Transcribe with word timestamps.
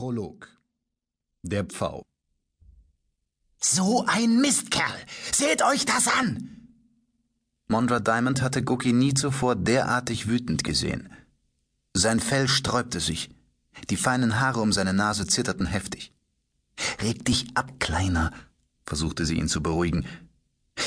Prolog 0.00 0.48
Der 1.42 1.64
Pfau 1.66 2.06
So 3.60 4.06
ein 4.06 4.40
Mistkerl! 4.40 4.96
Seht 5.30 5.62
euch 5.62 5.84
das 5.84 6.08
an! 6.08 6.70
Mondra 7.68 8.00
Diamond 8.00 8.40
hatte 8.40 8.64
Gookie 8.64 8.94
nie 8.94 9.12
zuvor 9.12 9.56
derartig 9.56 10.26
wütend 10.26 10.64
gesehen. 10.64 11.10
Sein 11.92 12.18
Fell 12.18 12.48
sträubte 12.48 12.98
sich. 12.98 13.28
Die 13.90 13.98
feinen 13.98 14.40
Haare 14.40 14.62
um 14.62 14.72
seine 14.72 14.94
Nase 14.94 15.26
zitterten 15.26 15.66
heftig. 15.66 16.14
Reg 17.02 17.22
dich 17.26 17.48
ab, 17.54 17.78
Kleiner, 17.78 18.32
versuchte 18.86 19.26
sie 19.26 19.34
ihn 19.34 19.48
zu 19.48 19.62
beruhigen. 19.62 20.06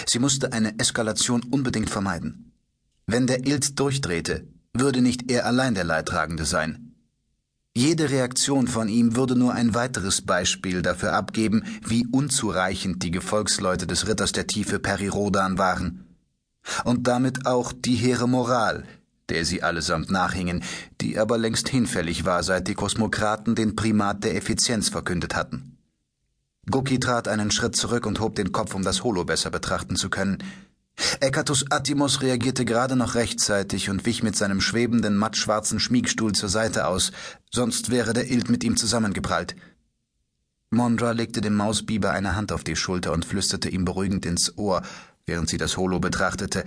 Sie 0.07 0.17
musste 0.17 0.53
eine 0.53 0.79
Eskalation 0.79 1.43
unbedingt 1.51 1.91
vermeiden. 1.91 2.51
Wenn 3.05 3.27
der 3.27 3.45
Ilt 3.45 3.79
durchdrehte, 3.79 4.47
würde 4.73 5.01
nicht 5.01 5.29
er 5.29 5.45
allein 5.45 5.75
der 5.75 5.83
Leidtragende 5.83 6.45
sein. 6.45 6.92
Jede 7.75 8.11
Reaktion 8.11 8.67
von 8.67 8.87
ihm 8.87 9.15
würde 9.15 9.35
nur 9.35 9.53
ein 9.53 9.73
weiteres 9.73 10.21
Beispiel 10.21 10.83
dafür 10.83 11.13
abgeben, 11.13 11.63
wie 11.83 12.05
unzureichend 12.05 13.01
die 13.01 13.09
Gefolgsleute 13.09 13.87
des 13.87 14.07
Ritters 14.07 14.31
der 14.31 14.45
Tiefe 14.45 14.77
Perirodan 14.77 15.57
waren. 15.57 16.05
Und 16.83 17.07
damit 17.07 17.47
auch 17.47 17.73
die 17.73 17.95
hehre 17.95 18.29
Moral, 18.29 18.83
der 19.29 19.43
sie 19.43 19.63
allesamt 19.63 20.11
nachhingen, 20.11 20.63
die 21.01 21.17
aber 21.17 21.39
längst 21.39 21.67
hinfällig 21.67 22.25
war, 22.25 22.43
seit 22.43 22.67
die 22.67 22.75
Kosmokraten 22.75 23.55
den 23.55 23.75
Primat 23.75 24.23
der 24.23 24.35
Effizienz 24.35 24.89
verkündet 24.89 25.35
hatten. 25.35 25.77
Guki 26.69 26.99
trat 26.99 27.27
einen 27.27 27.49
Schritt 27.49 27.75
zurück 27.75 28.05
und 28.05 28.19
hob 28.19 28.35
den 28.35 28.51
Kopf, 28.51 28.75
um 28.75 28.83
das 28.83 29.03
Holo 29.03 29.25
besser 29.25 29.49
betrachten 29.49 29.95
zu 29.95 30.11
können. 30.11 30.37
Ekatus 31.19 31.65
Attimos 31.69 32.21
reagierte 32.21 32.65
gerade 32.65 32.95
noch 32.95 33.15
rechtzeitig 33.15 33.89
und 33.89 34.05
wich 34.05 34.23
mit 34.23 34.35
seinem 34.35 34.61
schwebenden, 34.61 35.17
mattschwarzen 35.17 35.79
Schmiegstuhl 35.79 36.33
zur 36.33 36.49
Seite 36.49 36.87
aus, 36.87 37.11
sonst 37.49 37.91
wäre 37.91 38.13
der 38.13 38.29
Ild 38.29 38.49
mit 38.49 38.63
ihm 38.63 38.77
zusammengeprallt. 38.77 39.55
Mondra 40.69 41.11
legte 41.11 41.41
dem 41.41 41.55
Mausbiber 41.55 42.11
eine 42.11 42.35
Hand 42.35 42.51
auf 42.51 42.63
die 42.63 42.75
Schulter 42.75 43.13
und 43.13 43.25
flüsterte 43.25 43.69
ihm 43.69 43.85
beruhigend 43.85 44.25
ins 44.25 44.57
Ohr, 44.57 44.81
während 45.25 45.49
sie 45.49 45.57
das 45.57 45.77
Holo 45.77 45.99
betrachtete. 45.99 46.65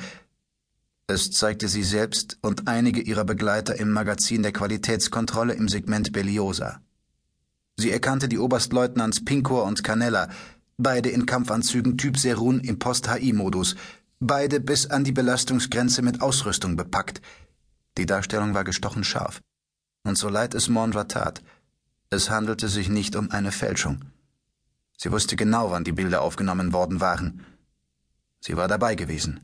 Es 1.06 1.30
zeigte 1.32 1.68
sie 1.68 1.82
selbst 1.82 2.38
und 2.40 2.66
einige 2.68 3.00
ihrer 3.00 3.24
Begleiter 3.24 3.78
im 3.78 3.92
Magazin 3.92 4.42
der 4.42 4.52
Qualitätskontrolle 4.52 5.54
im 5.54 5.68
Segment 5.68 6.12
Beliosa. 6.12 6.80
Sie 7.76 7.90
erkannte 7.90 8.28
die 8.28 8.38
Oberstleutnants 8.38 9.24
Pinkor 9.24 9.64
und 9.64 9.84
Canella, 9.84 10.30
beide 10.78 11.10
in 11.10 11.26
Kampfanzügen 11.26 11.98
Typ 11.98 12.16
Serun 12.16 12.60
im 12.60 12.78
Post-HI-Modus, 12.78 13.76
beide 14.20 14.60
bis 14.60 14.86
an 14.86 15.04
die 15.04 15.12
Belastungsgrenze 15.12 16.02
mit 16.02 16.20
Ausrüstung 16.20 16.76
bepackt. 16.76 17.20
Die 17.98 18.06
Darstellung 18.06 18.54
war 18.54 18.64
gestochen 18.64 19.04
scharf. 19.04 19.40
Und 20.04 20.16
so 20.16 20.28
leid 20.28 20.54
es 20.54 20.68
Mondra 20.68 21.04
tat, 21.04 21.42
es 22.10 22.30
handelte 22.30 22.68
sich 22.68 22.88
nicht 22.88 23.16
um 23.16 23.30
eine 23.30 23.52
Fälschung. 23.52 24.04
Sie 24.96 25.10
wusste 25.10 25.36
genau, 25.36 25.70
wann 25.70 25.84
die 25.84 25.92
Bilder 25.92 26.22
aufgenommen 26.22 26.72
worden 26.72 27.00
waren. 27.00 27.44
Sie 28.40 28.56
war 28.56 28.68
dabei 28.68 28.94
gewesen. 28.94 29.40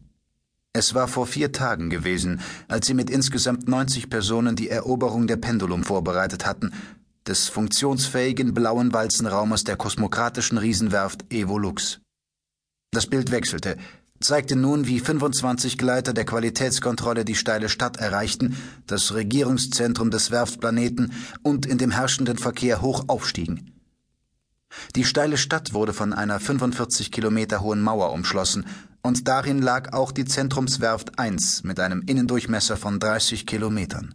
Es 0.72 0.94
war 0.94 1.08
vor 1.08 1.26
vier 1.26 1.52
Tagen 1.52 1.90
gewesen, 1.90 2.40
als 2.68 2.86
sie 2.86 2.94
mit 2.94 3.10
insgesamt 3.10 3.68
90 3.68 4.08
Personen 4.08 4.56
die 4.56 4.70
Eroberung 4.70 5.26
der 5.26 5.36
Pendulum 5.36 5.84
vorbereitet 5.84 6.46
hatten, 6.46 6.72
des 7.26 7.48
funktionsfähigen 7.48 8.54
blauen 8.54 8.92
Walzenraumes 8.92 9.64
der 9.64 9.76
kosmokratischen 9.76 10.56
Riesenwerft 10.56 11.30
Evolux. 11.30 12.00
Das 12.90 13.06
Bild 13.06 13.30
wechselte, 13.30 13.76
zeigte 14.22 14.56
nun, 14.56 14.86
wie 14.86 15.00
25 15.00 15.78
Gleiter 15.78 16.12
der 16.12 16.24
Qualitätskontrolle 16.24 17.24
die 17.24 17.34
steile 17.34 17.68
Stadt 17.68 17.98
erreichten, 17.98 18.56
das 18.86 19.14
Regierungszentrum 19.14 20.10
des 20.10 20.30
Werftplaneten 20.30 21.12
und 21.42 21.66
in 21.66 21.78
dem 21.78 21.90
herrschenden 21.90 22.38
Verkehr 22.38 22.82
hoch 22.82 23.04
aufstiegen. 23.08 23.72
Die 24.96 25.04
steile 25.04 25.36
Stadt 25.36 25.74
wurde 25.74 25.92
von 25.92 26.12
einer 26.12 26.40
45 26.40 27.12
Kilometer 27.12 27.60
hohen 27.60 27.82
Mauer 27.82 28.12
umschlossen, 28.12 28.64
und 29.02 29.26
darin 29.26 29.60
lag 29.60 29.92
auch 29.92 30.12
die 30.12 30.24
Zentrumswerft 30.24 31.18
1 31.18 31.64
mit 31.64 31.80
einem 31.80 32.02
Innendurchmesser 32.06 32.76
von 32.76 33.00
30 33.00 33.46
Kilometern. 33.46 34.14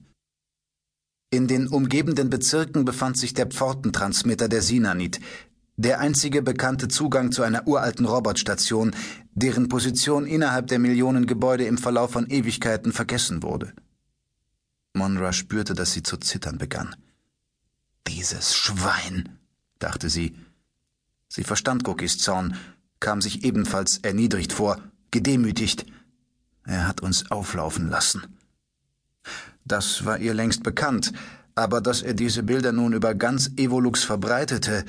In 1.30 1.50
den 1.50 1.68
umgebenden 1.68 2.30
Bezirken 2.30 2.86
befand 2.86 3.18
sich 3.18 3.34
der 3.34 3.48
Pfortentransmitter 3.48 4.48
der 4.48 4.62
Sinanit, 4.62 5.20
der 5.78 6.00
einzige 6.00 6.42
bekannte 6.42 6.88
Zugang 6.88 7.32
zu 7.32 7.44
einer 7.44 7.68
uralten 7.68 8.06
Robotstation, 8.06 8.96
deren 9.34 9.70
Position 9.70 10.26
innerhalb 10.26 10.68
der 10.68 10.80
Millionen 10.80 11.28
Gebäude 11.28 11.66
im 11.66 11.78
Verlauf 11.78 12.12
von 12.12 12.28
Ewigkeiten 12.28 12.92
vergessen 12.92 13.44
wurde. 13.44 13.74
Monra 14.94 15.32
spürte, 15.32 15.76
dass 15.76 15.94
sie 15.94 16.02
zu 16.02 16.18
zittern 16.18 16.58
begann. 16.58 16.96
Dieses 18.08 18.56
Schwein, 18.56 19.38
dachte 19.78 20.10
sie. 20.10 20.36
Sie 21.30 21.44
verstand 21.44 21.84
Gokis 21.84 22.18
Zorn, 22.18 22.58
kam 23.00 23.22
sich 23.22 23.44
ebenfalls 23.44 24.00
erniedrigt 24.00 24.54
vor, 24.54 24.82
gedemütigt. 25.12 25.86
Er 26.66 26.88
hat 26.88 27.02
uns 27.02 27.30
auflaufen 27.30 27.90
lassen. 27.90 28.40
Das 29.64 30.06
war 30.06 30.18
ihr 30.18 30.34
längst 30.34 30.64
bekannt, 30.64 31.14
aber 31.54 31.82
dass 31.82 32.02
er 32.02 32.14
diese 32.14 32.42
Bilder 32.44 32.72
nun 32.72 32.94
über 32.94 33.14
ganz 33.14 33.52
Evolux 33.58 34.04
verbreitete, 34.04 34.86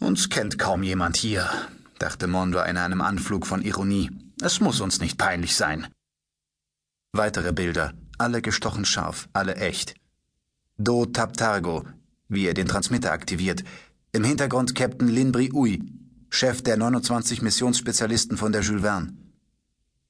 uns 0.00 0.28
kennt 0.28 0.58
kaum 0.58 0.82
jemand 0.82 1.16
hier, 1.16 1.48
dachte 1.98 2.26
Mondra 2.26 2.64
in 2.64 2.76
einem 2.76 3.00
Anflug 3.00 3.46
von 3.46 3.62
Ironie. 3.62 4.10
Es 4.42 4.60
muss 4.60 4.80
uns 4.80 5.00
nicht 5.00 5.18
peinlich 5.18 5.54
sein. 5.54 5.86
Weitere 7.12 7.52
Bilder, 7.52 7.92
alle 8.18 8.42
gestochen 8.42 8.84
scharf, 8.84 9.28
alle 9.32 9.56
echt. 9.56 9.94
Do 10.78 11.06
Taptargo, 11.06 11.84
wie 12.28 12.46
er 12.46 12.54
den 12.54 12.68
Transmitter 12.68 13.12
aktiviert. 13.12 13.64
Im 14.12 14.24
Hintergrund 14.24 14.74
Captain 14.74 15.08
Linbri 15.08 15.52
Ui, 15.52 15.82
Chef 16.30 16.62
der 16.62 16.76
29 16.76 17.42
Missionsspezialisten 17.42 18.36
von 18.36 18.52
der 18.52 18.62
Jules 18.62 18.82
Verne. 18.82 19.12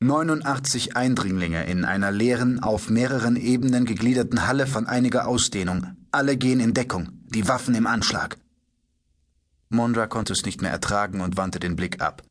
89 0.01 0.97
Eindringlinge 0.97 1.65
in 1.67 1.85
einer 1.85 2.11
leeren, 2.11 2.63
auf 2.63 2.89
mehreren 2.89 3.37
Ebenen 3.37 3.85
gegliederten 3.85 4.47
Halle 4.47 4.67
von 4.67 4.87
einiger 4.87 5.29
Ausdehnung. 5.29 5.89
Alle 6.11 6.39
gehen 6.39 6.61
in 6.61 6.73
Deckung, 6.73 7.11
die 7.27 7.47
Waffen 7.49 7.75
im 7.75 7.87
Anschlag. 7.87 8.39
Mondra 9.71 10.07
konnte 10.07 10.33
es 10.33 10.45
nicht 10.45 10.63
mehr 10.63 10.71
ertragen 10.71 11.21
und 11.21 11.37
wandte 11.37 11.61
den 11.61 11.77
Blick 11.77 12.03
ab. 12.03 12.23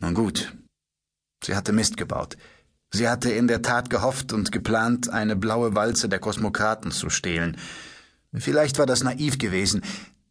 Nun 0.00 0.14
gut. 0.14 0.54
Sie 1.42 1.56
hatte 1.56 1.72
Mist 1.72 1.96
gebaut. 1.96 2.36
Sie 2.92 3.08
hatte 3.08 3.30
in 3.30 3.48
der 3.48 3.62
Tat 3.62 3.90
gehofft 3.90 4.32
und 4.32 4.52
geplant, 4.52 5.08
eine 5.10 5.36
blaue 5.36 5.74
Walze 5.74 6.08
der 6.08 6.18
Kosmokraten 6.18 6.90
zu 6.90 7.10
stehlen. 7.10 7.56
Vielleicht 8.34 8.78
war 8.78 8.86
das 8.86 9.02
naiv 9.02 9.38
gewesen, 9.38 9.82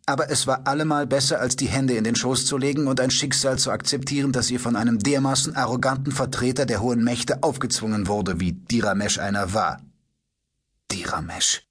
aber 0.06 0.30
es 0.30 0.48
war 0.48 0.66
allemal 0.68 1.06
besser, 1.06 1.42
als 1.42 1.56
die 1.56 1.68
Hände 1.68 1.96
in 1.96 2.04
den 2.04 2.16
Schoß 2.16 2.46
zu 2.46 2.58
legen 2.58 2.88
und 2.88 3.02
ein 3.02 3.12
Schicksal 3.12 3.60
zu 3.60 3.72
akzeptieren, 3.72 4.32
das 4.32 4.50
ihr 4.50 4.60
von 4.60 4.76
einem 4.76 5.00
dermaßen 5.00 5.56
arroganten 5.56 6.12
Vertreter 6.12 6.66
der 6.66 6.82
hohen 6.82 7.04
Mächte 7.04 7.44
aufgezwungen 7.44 8.08
wurde, 8.08 8.40
wie 8.40 8.54
Diramesh 8.54 9.20
einer 9.20 9.54
war. 9.54 9.82
Diramesh. 10.92 11.67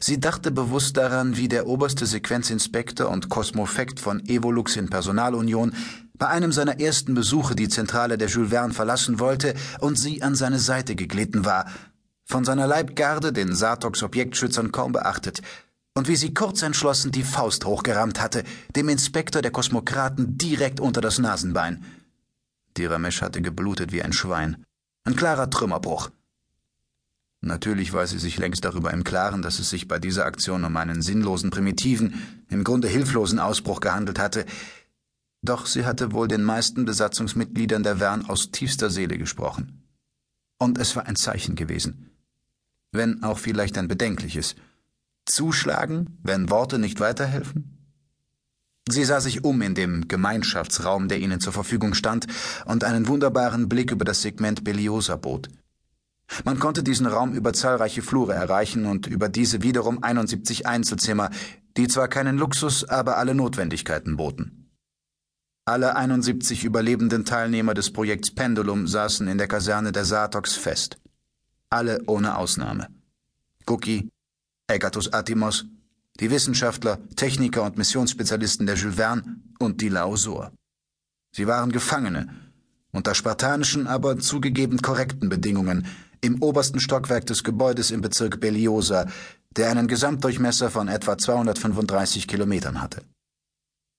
Sie 0.00 0.20
dachte 0.20 0.50
bewusst 0.50 0.96
daran, 0.96 1.36
wie 1.36 1.48
der 1.48 1.66
oberste 1.66 2.06
Sequenzinspektor 2.06 3.08
und 3.08 3.28
Kosmofekt 3.28 4.00
von 4.00 4.24
Evolux 4.26 4.76
in 4.76 4.90
Personalunion 4.90 5.72
bei 6.16 6.28
einem 6.28 6.52
seiner 6.52 6.78
ersten 6.80 7.14
Besuche 7.14 7.56
die 7.56 7.68
Zentrale 7.68 8.16
der 8.16 8.28
Jules 8.28 8.50
Verne 8.50 8.72
verlassen 8.72 9.18
wollte 9.18 9.54
und 9.80 9.98
sie 9.98 10.22
an 10.22 10.34
seine 10.34 10.58
Seite 10.58 10.94
geglitten 10.94 11.44
war, 11.44 11.66
von 12.24 12.44
seiner 12.44 12.66
Leibgarde, 12.66 13.32
den 13.32 13.54
Sartox 13.54 14.02
Objektschützern, 14.02 14.72
kaum 14.72 14.92
beachtet, 14.92 15.42
und 15.94 16.08
wie 16.08 16.16
sie 16.16 16.34
kurzentschlossen 16.34 17.12
die 17.12 17.22
Faust 17.22 17.64
hochgerammt 17.64 18.20
hatte, 18.20 18.44
dem 18.74 18.88
Inspektor 18.88 19.42
der 19.42 19.52
Kosmokraten 19.52 20.38
direkt 20.38 20.80
unter 20.80 21.00
das 21.00 21.18
Nasenbein. 21.18 21.84
Diramesh 22.76 23.22
hatte 23.22 23.42
geblutet 23.42 23.92
wie 23.92 24.02
ein 24.02 24.12
Schwein. 24.12 24.64
Ein 25.04 25.16
klarer 25.16 25.50
Trümmerbruch. 25.50 26.10
Natürlich 27.44 27.92
war 27.92 28.06
sie 28.06 28.18
sich 28.18 28.38
längst 28.38 28.64
darüber 28.64 28.90
im 28.92 29.04
Klaren, 29.04 29.42
dass 29.42 29.58
es 29.58 29.68
sich 29.68 29.86
bei 29.86 29.98
dieser 29.98 30.24
Aktion 30.24 30.64
um 30.64 30.76
einen 30.78 31.02
sinnlosen, 31.02 31.50
primitiven, 31.50 32.14
im 32.48 32.64
Grunde 32.64 32.88
hilflosen 32.88 33.38
Ausbruch 33.38 33.80
gehandelt 33.80 34.18
hatte, 34.18 34.46
doch 35.42 35.66
sie 35.66 35.84
hatte 35.84 36.12
wohl 36.12 36.26
den 36.26 36.42
meisten 36.42 36.86
Besatzungsmitgliedern 36.86 37.82
der 37.82 38.00
Wern 38.00 38.24
aus 38.24 38.50
tiefster 38.50 38.88
Seele 38.88 39.18
gesprochen. 39.18 39.82
Und 40.58 40.78
es 40.78 40.96
war 40.96 41.04
ein 41.04 41.16
Zeichen 41.16 41.54
gewesen. 41.54 42.10
Wenn 42.92 43.22
auch 43.22 43.38
vielleicht 43.38 43.76
ein 43.76 43.88
bedenkliches. 43.88 44.56
Zuschlagen, 45.26 46.18
wenn 46.22 46.48
Worte 46.48 46.78
nicht 46.78 46.98
weiterhelfen? 46.98 47.74
Sie 48.88 49.04
sah 49.04 49.20
sich 49.20 49.44
um 49.44 49.60
in 49.60 49.74
dem 49.74 50.08
Gemeinschaftsraum, 50.08 51.08
der 51.08 51.18
ihnen 51.20 51.40
zur 51.40 51.52
Verfügung 51.52 51.92
stand, 51.92 52.26
und 52.64 52.84
einen 52.84 53.06
wunderbaren 53.06 53.68
Blick 53.68 53.90
über 53.90 54.06
das 54.06 54.22
Segment 54.22 54.64
Beliosa 54.64 55.16
bot. 55.16 55.50
Man 56.44 56.58
konnte 56.58 56.82
diesen 56.82 57.06
Raum 57.06 57.34
über 57.34 57.52
zahlreiche 57.52 58.02
Flure 58.02 58.34
erreichen 58.34 58.86
und 58.86 59.06
über 59.06 59.28
diese 59.28 59.62
wiederum 59.62 60.02
71 60.02 60.66
Einzelzimmer, 60.66 61.30
die 61.76 61.88
zwar 61.88 62.08
keinen 62.08 62.38
Luxus, 62.38 62.84
aber 62.84 63.18
alle 63.18 63.34
Notwendigkeiten 63.34 64.16
boten. 64.16 64.70
Alle 65.66 65.96
71 65.96 66.64
überlebenden 66.64 67.24
Teilnehmer 67.24 67.72
des 67.72 67.90
Projekts 67.90 68.34
Pendulum 68.34 68.86
saßen 68.86 69.26
in 69.28 69.38
der 69.38 69.48
Kaserne 69.48 69.92
der 69.92 70.04
Sartox 70.04 70.54
fest. 70.54 70.98
Alle 71.70 72.02
ohne 72.06 72.36
Ausnahme. 72.36 72.88
Guki, 73.64 74.10
Egatus 74.66 75.12
Atimos, 75.12 75.64
die 76.20 76.30
Wissenschaftler, 76.30 76.98
Techniker 77.16 77.62
und 77.62 77.78
Missionsspezialisten 77.78 78.66
der 78.66 78.76
Jules 78.76 78.96
Verne 78.96 79.40
und 79.58 79.80
die 79.80 79.88
Lausur. 79.88 80.52
Sie 81.32 81.46
waren 81.46 81.72
Gefangene, 81.72 82.28
unter 82.92 83.14
spartanischen, 83.14 83.86
aber 83.86 84.18
zugegeben 84.18 84.82
korrekten 84.82 85.28
Bedingungen, 85.28 85.86
im 86.24 86.42
obersten 86.42 86.80
Stockwerk 86.80 87.26
des 87.26 87.44
Gebäudes 87.44 87.90
im 87.90 88.00
Bezirk 88.00 88.40
Beliosa, 88.40 89.06
der 89.50 89.70
einen 89.70 89.88
Gesamtdurchmesser 89.88 90.70
von 90.70 90.88
etwa 90.88 91.18
235 91.18 92.26
Kilometern 92.26 92.80
hatte. 92.80 93.02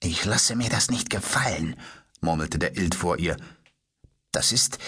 Ich 0.01 0.25
lasse 0.25 0.55
mir 0.55 0.69
das 0.69 0.89
nicht 0.89 1.09
gefallen, 1.09 1.75
murmelte 2.21 2.57
der 2.57 2.77
Ild 2.77 2.95
vor 2.95 3.19
ihr. 3.19 3.37
Das 4.31 4.51
ist 4.51 4.79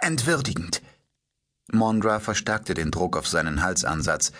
entwürdigend. 0.00 0.82
Mondra 1.72 2.20
verstärkte 2.20 2.74
den 2.74 2.90
Druck 2.90 3.16
auf 3.16 3.26
seinen 3.26 3.62
Halsansatz. 3.62 4.32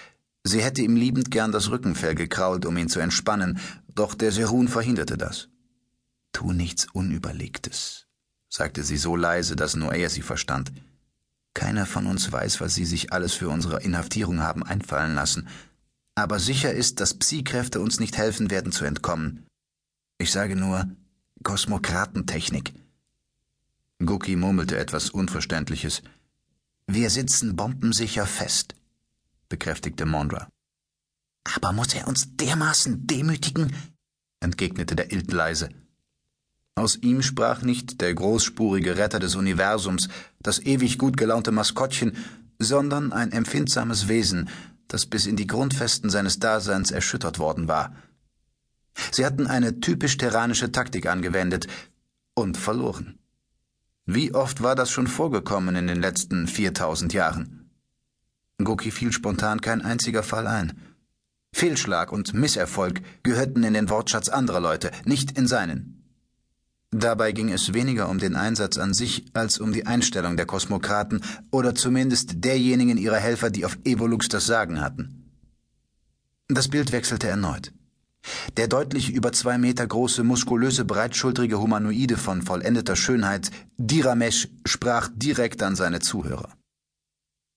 Sie 0.44 0.62
hätte 0.62 0.82
ihm 0.82 0.96
liebend 0.96 1.30
gern 1.30 1.50
das 1.50 1.70
Rückenfell 1.70 2.14
gekrault, 2.14 2.64
um 2.66 2.76
ihn 2.76 2.88
zu 2.88 3.00
entspannen, 3.00 3.58
doch 3.88 4.14
der 4.14 4.32
Serun 4.32 4.68
verhinderte 4.68 5.16
das. 5.16 5.48
Tu 6.32 6.52
nichts 6.52 6.86
Unüberlegtes, 6.92 8.06
sagte 8.48 8.84
sie 8.84 8.98
so 8.98 9.16
leise, 9.16 9.56
dass 9.56 9.76
nur 9.76 9.94
er 9.94 10.10
sie 10.10 10.22
verstand. 10.22 10.72
Keiner 11.58 11.86
von 11.86 12.06
uns 12.06 12.30
weiß, 12.30 12.60
was 12.60 12.76
sie 12.76 12.84
sich 12.84 13.12
alles 13.12 13.34
für 13.34 13.48
unsere 13.48 13.82
Inhaftierung 13.82 14.42
haben 14.42 14.62
einfallen 14.62 15.16
lassen. 15.16 15.48
Aber 16.14 16.38
sicher 16.38 16.72
ist, 16.72 17.00
dass 17.00 17.18
Psi-Kräfte 17.18 17.80
uns 17.80 17.98
nicht 17.98 18.16
helfen 18.16 18.48
werden 18.52 18.70
zu 18.70 18.84
entkommen. 18.84 19.44
Ich 20.18 20.30
sage 20.30 20.54
nur 20.54 20.88
Kosmokratentechnik. 21.42 22.74
Guki 23.98 24.36
murmelte 24.36 24.78
etwas 24.78 25.10
Unverständliches. 25.10 26.02
Wir 26.86 27.10
sitzen 27.10 27.56
bombensicher 27.56 28.26
fest, 28.26 28.76
bekräftigte 29.48 30.06
Mondra. 30.06 30.48
Aber 31.56 31.72
muss 31.72 31.92
er 31.92 32.06
uns 32.06 32.36
dermaßen 32.36 33.04
demütigen? 33.08 33.74
entgegnete 34.38 34.94
der 34.94 35.10
Ilt 35.10 35.32
leise. 35.32 35.70
Aus 36.78 36.94
ihm 36.94 37.22
sprach 37.22 37.62
nicht 37.62 38.00
der 38.00 38.14
großspurige 38.14 38.96
Retter 38.96 39.18
des 39.18 39.34
Universums, 39.34 40.08
das 40.38 40.60
ewig 40.60 40.96
gut 40.96 41.16
gelaunte 41.16 41.50
Maskottchen, 41.50 42.16
sondern 42.60 43.12
ein 43.12 43.32
empfindsames 43.32 44.06
Wesen, 44.06 44.48
das 44.86 45.04
bis 45.04 45.26
in 45.26 45.34
die 45.34 45.48
Grundfesten 45.48 46.08
seines 46.08 46.38
Daseins 46.38 46.92
erschüttert 46.92 47.40
worden 47.40 47.66
war. 47.66 47.96
Sie 49.10 49.26
hatten 49.26 49.48
eine 49.48 49.80
typisch 49.80 50.18
terranische 50.18 50.70
Taktik 50.70 51.06
angewendet 51.06 51.66
und 52.34 52.56
verloren. 52.56 53.18
Wie 54.06 54.32
oft 54.32 54.62
war 54.62 54.76
das 54.76 54.88
schon 54.88 55.08
vorgekommen 55.08 55.74
in 55.74 55.88
den 55.88 56.00
letzten 56.00 56.46
4000 56.46 57.12
Jahren? 57.12 57.70
Goki 58.62 58.92
fiel 58.92 59.10
spontan 59.10 59.60
kein 59.60 59.82
einziger 59.82 60.22
Fall 60.22 60.46
ein. 60.46 60.80
Fehlschlag 61.52 62.12
und 62.12 62.34
Misserfolg 62.34 63.02
gehörten 63.24 63.64
in 63.64 63.74
den 63.74 63.90
Wortschatz 63.90 64.28
anderer 64.28 64.60
Leute, 64.60 64.92
nicht 65.04 65.36
in 65.36 65.48
seinen. 65.48 65.97
Dabei 66.90 67.32
ging 67.32 67.50
es 67.50 67.74
weniger 67.74 68.08
um 68.08 68.18
den 68.18 68.34
Einsatz 68.34 68.78
an 68.78 68.94
sich 68.94 69.26
als 69.34 69.58
um 69.58 69.72
die 69.72 69.86
Einstellung 69.86 70.36
der 70.38 70.46
Kosmokraten 70.46 71.22
oder 71.50 71.74
zumindest 71.74 72.44
derjenigen 72.44 72.96
ihrer 72.96 73.18
Helfer, 73.18 73.50
die 73.50 73.66
auf 73.66 73.78
Evolux 73.84 74.28
das 74.28 74.46
Sagen 74.46 74.80
hatten. 74.80 75.30
Das 76.48 76.68
Bild 76.68 76.92
wechselte 76.92 77.28
erneut. 77.28 77.72
Der 78.56 78.68
deutlich 78.68 79.10
über 79.10 79.32
zwei 79.32 79.58
Meter 79.58 79.86
große, 79.86 80.24
muskulöse, 80.24 80.84
breitschultrige 80.86 81.60
Humanoide 81.60 82.16
von 82.16 82.42
vollendeter 82.42 82.96
Schönheit, 82.96 83.50
Diramesh, 83.76 84.48
sprach 84.64 85.10
direkt 85.14 85.62
an 85.62 85.76
seine 85.76 86.00
Zuhörer. 86.00 86.50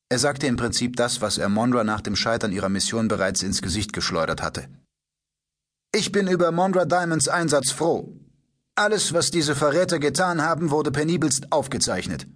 Er 0.10 0.20
sagte 0.20 0.48
im 0.48 0.58
Prinzip 0.58 0.98
das, 0.98 1.22
was 1.22 1.38
er 1.38 1.48
Mondra 1.48 1.86
nach 1.86 2.02
dem 2.02 2.18
Scheitern 2.18 2.52
ihrer 2.52 2.68
Mission 2.68 3.08
bereits 3.08 3.44
ins 3.44 3.62
Gesicht 3.62 3.94
geschleudert 3.94 4.42
hatte. 4.42 4.68
Ich 5.94 6.12
bin 6.12 6.28
über 6.28 6.52
Mondra 6.52 6.84
Diamonds 6.84 7.30
Einsatz 7.30 7.72
froh, 7.72 8.14
alles, 8.76 9.14
was 9.14 9.32
diese 9.32 9.56
Verräter 9.56 10.00
getan 10.00 10.42
haben, 10.42 10.72
wurde 10.72 10.92
penibelst 10.92 11.52
aufgezeichnet. 11.52 12.28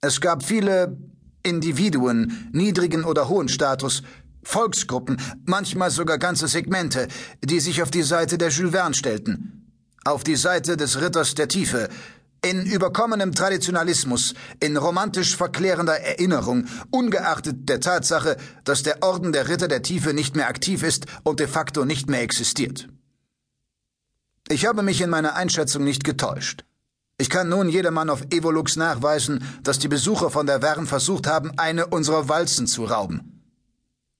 Es 0.00 0.20
gab 0.20 0.44
viele 0.44 0.96
Individuen, 1.42 2.50
niedrigen 2.52 3.04
oder 3.04 3.28
hohen 3.28 3.48
Status, 3.48 4.02
Volksgruppen, 4.42 5.20
manchmal 5.44 5.90
sogar 5.90 6.18
ganze 6.18 6.46
Segmente, 6.46 7.08
die 7.42 7.60
sich 7.60 7.82
auf 7.82 7.90
die 7.90 8.02
Seite 8.02 8.38
der 8.38 8.50
Jules 8.50 8.72
Verne 8.72 8.94
stellten, 8.94 9.72
auf 10.04 10.22
die 10.22 10.36
Seite 10.36 10.76
des 10.76 11.00
Ritters 11.00 11.34
der 11.34 11.48
Tiefe, 11.48 11.88
in 12.44 12.64
überkommenem 12.64 13.32
Traditionalismus, 13.34 14.34
in 14.60 14.76
romantisch 14.76 15.36
verklärender 15.36 15.98
Erinnerung, 15.98 16.66
ungeachtet 16.90 17.68
der 17.68 17.80
Tatsache, 17.80 18.36
dass 18.64 18.84
der 18.84 19.02
Orden 19.02 19.32
der 19.32 19.48
Ritter 19.48 19.66
der 19.66 19.82
Tiefe 19.82 20.14
nicht 20.14 20.36
mehr 20.36 20.48
aktiv 20.48 20.84
ist 20.84 21.06
und 21.24 21.40
de 21.40 21.48
facto 21.48 21.84
nicht 21.84 22.08
mehr 22.08 22.22
existiert. 22.22 22.88
Ich 24.48 24.66
habe 24.66 24.82
mich 24.82 25.00
in 25.00 25.10
meiner 25.10 25.34
Einschätzung 25.34 25.84
nicht 25.84 26.04
getäuscht. 26.04 26.64
Ich 27.18 27.30
kann 27.30 27.48
nun 27.48 27.68
jedermann 27.68 28.10
auf 28.10 28.22
Evolux 28.30 28.76
nachweisen, 28.76 29.42
dass 29.62 29.78
die 29.78 29.88
Besucher 29.88 30.30
von 30.30 30.46
der 30.46 30.62
Wern 30.62 30.86
versucht 30.86 31.26
haben, 31.26 31.58
eine 31.58 31.86
unserer 31.86 32.28
Walzen 32.28 32.66
zu 32.66 32.84
rauben. 32.84 33.42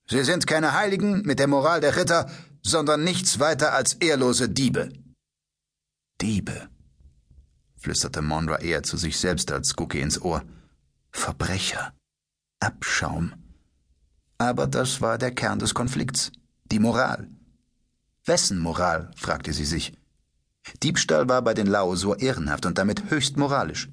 Sie 0.08 0.25
sind 0.25 0.46
keine 0.46 0.73
Heiligen 0.73 1.23
mit 1.23 1.38
der 1.38 1.46
Moral 1.46 1.81
der 1.81 1.96
Ritter, 1.96 2.31
sondern 2.62 3.05
nichts 3.05 3.38
weiter 3.38 3.75
als 3.75 3.94
ehrlose 3.94 4.49
Diebe. 4.49 4.93
Diebe, 6.20 6.69
flüsterte 7.76 8.23
Monra 8.23 8.58
eher 8.58 8.82
zu 8.82 8.96
sich 8.96 9.19
selbst 9.19 9.52
als 9.52 9.75
Cookie 9.78 10.00
ins 10.00 10.20
Ohr. 10.20 10.43
Verbrecher. 11.11 11.93
Abschaum. 12.61 13.34
Aber 14.38 14.67
das 14.67 15.00
war 15.00 15.19
der 15.19 15.32
Kern 15.32 15.58
des 15.58 15.75
Konflikts. 15.75 16.32
Die 16.64 16.78
Moral. 16.78 17.28
Wessen 18.25 18.58
Moral? 18.58 19.11
fragte 19.17 19.52
sie 19.52 19.64
sich. 19.64 19.93
Diebstahl 20.82 21.28
war 21.28 21.42
bei 21.42 21.54
den 21.54 21.66
Laosur 21.66 22.20
ehrenhaft 22.20 22.66
und 22.66 22.78
damit 22.78 23.10
höchst 23.10 23.36
moralisch. 23.36 23.88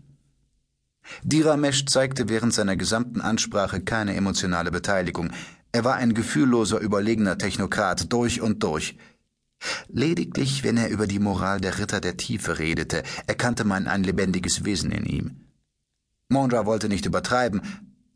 Diramesh 1.24 1.86
zeigte 1.86 2.30
während 2.30 2.54
seiner 2.54 2.76
gesamten 2.76 3.22
Ansprache 3.22 3.82
keine 3.82 4.16
emotionale 4.16 4.72
Beteiligung. 4.72 5.32
Er 5.72 5.84
war 5.84 5.96
ein 5.96 6.14
gefühlloser, 6.14 6.80
überlegener 6.80 7.38
Technokrat 7.38 8.12
durch 8.12 8.42
und 8.42 8.64
durch. 8.64 8.98
Lediglich, 9.88 10.64
wenn 10.64 10.78
er 10.78 10.90
über 10.90 11.08
die 11.08 11.20
Moral 11.20 11.60
der 11.62 11.80
Ritter 11.80 12.02
der 12.02 12.18
Tiefe 12.18 12.60
redete, 12.60 13.04
erkannte 13.28 13.64
man 13.64 13.88
ein 13.88 14.04
lebendiges 14.04 14.66
Wesen 14.66 14.92
in 14.92 15.06
ihm. 15.06 15.42
Mondra 16.30 16.66
wollte 16.66 16.90
nicht 16.90 17.06
übertreiben, 17.06 17.62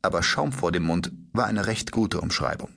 aber 0.01 0.23
Schaum 0.23 0.51
vor 0.51 0.71
dem 0.71 0.83
Mund 0.83 1.11
war 1.33 1.45
eine 1.45 1.67
recht 1.67 1.91
gute 1.91 2.21
Umschreibung. 2.21 2.69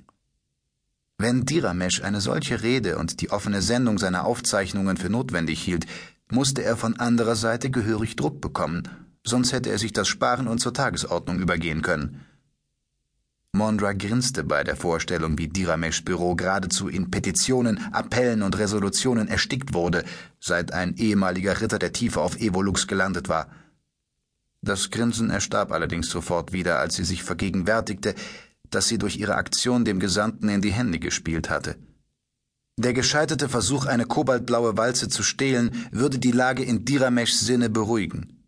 Wenn 1.23 1.45
Diramesh 1.45 2.03
eine 2.03 2.23
solche 2.23 2.63
Rede 2.63 2.97
und 2.97 3.21
die 3.21 3.31
offene 3.31 3.61
Sendung 3.61 3.99
seiner 3.99 4.25
Aufzeichnungen 4.25 4.97
für 4.97 5.11
notwendig 5.11 5.61
hielt, 5.63 5.85
musste 6.31 6.63
er 6.63 6.79
von 6.79 6.99
anderer 6.99 7.37
Seite 7.37 7.69
gehörig 7.69 8.17
Druck 8.17 8.41
bekommen, 8.41 8.89
sonst 9.23 9.53
hätte 9.53 9.69
er 9.69 9.77
sich 9.77 9.93
das 9.93 10.09
sparen 10.09 10.49
und 10.49 10.61
zur 10.61 10.73
Tagesordnung 10.73 11.39
übergehen 11.39 11.83
können. 11.83 12.25
Mondra 13.53 13.93
grinste 13.93 14.45
bei 14.45 14.65
der 14.65 14.77
Vorstellung, 14.77 15.37
wie 15.37 15.49
Dirameshs 15.49 16.03
Büro 16.03 16.37
geradezu 16.37 16.89
in 16.89 17.11
Petitionen, 17.11 17.93
Appellen 17.93 18.41
und 18.41 18.57
Resolutionen 18.59 19.29
erstickt 19.29 19.75
wurde, 19.75 20.05
seit 20.41 20.73
ein 20.73 20.97
ehemaliger 20.97 21.61
Ritter 21.61 21.79
der 21.79 21.93
Tiefe 21.93 22.23
auf 22.23 22.41
Evolux 22.41 22.87
gelandet 22.87 23.29
war. 23.29 23.49
Das 24.63 24.91
Grinsen 24.91 25.29
erstarb 25.29 25.71
allerdings 25.71 26.09
sofort 26.09 26.55
wieder, 26.55 26.79
als 26.79 26.95
sie 26.95 27.05
sich 27.05 27.23
vergegenwärtigte, 27.23 28.15
das 28.71 28.89
sie 28.89 28.99
durch 28.99 29.17
ihre 29.17 29.35
Aktion 29.35 29.85
dem 29.85 30.01
Gesandten 30.01 30.49
in 30.49 30.63
die 30.63 30.73
Hände 30.73 30.99
gespielt 30.99 31.51
hatte. 31.51 31.77
Der 32.77 32.95
gescheiterte 32.95 33.49
Versuch, 33.49 33.85
eine 33.85 34.07
kobaltblaue 34.07 34.77
Walze 34.77 35.09
zu 35.09 35.23
stehlen, 35.23 35.89
würde 35.93 36.19
die 36.19 36.33
Lage 36.33 36.63
in 36.63 36.85
Dirameshs 36.85 37.41
Sinne 37.41 37.69
beruhigen. 37.69 38.41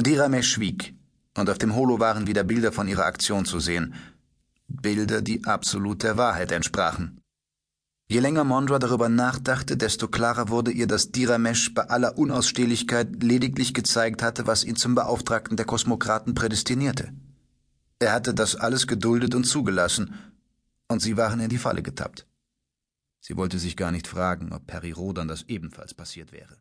Diramesh 0.00 0.50
schwieg, 0.50 0.94
und 1.36 1.48
auf 1.48 1.58
dem 1.58 1.74
Holo 1.76 2.00
waren 2.00 2.26
wieder 2.26 2.42
Bilder 2.42 2.72
von 2.72 2.88
ihrer 2.88 3.04
Aktion 3.04 3.44
zu 3.44 3.60
sehen. 3.60 3.94
Bilder, 4.66 5.22
die 5.22 5.44
absolut 5.44 6.02
der 6.02 6.16
Wahrheit 6.16 6.50
entsprachen. 6.50 7.20
Je 8.08 8.20
länger 8.20 8.44
Mondra 8.44 8.78
darüber 8.78 9.08
nachdachte, 9.08 9.76
desto 9.76 10.08
klarer 10.08 10.48
wurde 10.48 10.70
ihr, 10.70 10.86
dass 10.86 11.12
Diramesh 11.12 11.72
bei 11.72 11.88
aller 11.88 12.18
Unausstehlichkeit 12.18 13.22
lediglich 13.22 13.72
gezeigt 13.72 14.22
hatte, 14.22 14.46
was 14.46 14.64
ihn 14.64 14.76
zum 14.76 14.94
Beauftragten 14.94 15.56
der 15.56 15.66
Kosmokraten 15.66 16.34
prädestinierte. 16.34 17.12
Er 18.02 18.12
hatte 18.12 18.34
das 18.34 18.56
alles 18.56 18.88
geduldet 18.88 19.32
und 19.36 19.44
zugelassen, 19.44 20.12
und 20.88 21.00
sie 21.00 21.16
waren 21.16 21.38
in 21.38 21.48
die 21.48 21.56
Falle 21.56 21.84
getappt. 21.84 22.26
Sie 23.20 23.36
wollte 23.36 23.60
sich 23.60 23.76
gar 23.76 23.92
nicht 23.92 24.08
fragen, 24.08 24.52
ob 24.52 24.66
Perry 24.66 24.90
Rodan 24.90 25.28
das 25.28 25.44
ebenfalls 25.44 25.94
passiert 25.94 26.32
wäre. 26.32 26.56